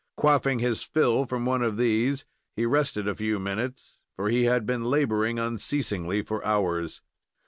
[0.17, 4.65] Quaffing his fill from one of these, he rested a few minutes, for he had
[4.65, 7.03] been laboring unceasingly for hours.